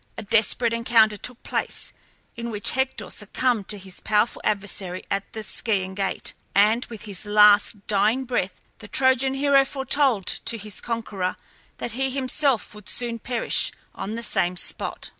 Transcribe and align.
A 0.17 0.23
desperate 0.23 0.73
encounter 0.73 1.15
took 1.15 1.43
place, 1.43 1.93
in 2.35 2.49
which 2.49 2.71
Hector 2.71 3.11
succumbed 3.11 3.67
to 3.67 3.77
his 3.77 3.99
powerful 3.99 4.41
adversary 4.43 5.05
at 5.11 5.31
the 5.33 5.43
Scaean 5.43 5.93
gate; 5.93 6.33
and 6.55 6.85
with 6.85 7.03
his 7.03 7.23
last 7.27 7.85
dying 7.85 8.23
breath 8.25 8.61
the 8.79 8.87
Trojan 8.87 9.35
hero 9.35 9.63
foretold 9.63 10.25
to 10.25 10.57
his 10.57 10.81
conqueror 10.81 11.35
that 11.77 11.91
he 11.91 12.09
himself 12.09 12.73
would 12.73 12.89
soon 12.89 13.19
perish 13.19 13.71
on 13.93 14.15
the 14.15 14.23
same 14.23 14.57
spot. 14.57 15.09